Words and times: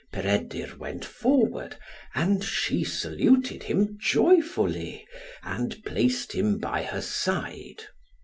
Peredur 0.11 0.77
went 0.79 1.05
forward, 1.05 1.75
and 2.15 2.43
she 2.43 2.83
saluted 2.83 3.61
him 3.61 3.99
joyfully, 4.01 5.05
and 5.43 5.77
placed 5.85 6.31
him 6.33 6.57
by 6.57 6.81
her 6.81 7.01
side. 7.01 7.83